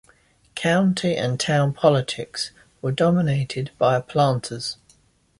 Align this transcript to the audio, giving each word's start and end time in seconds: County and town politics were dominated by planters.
County 0.55 1.15
and 1.15 1.39
town 1.39 1.75
politics 1.75 2.49
were 2.81 2.91
dominated 2.91 3.69
by 3.77 3.99
planters. 4.01 4.77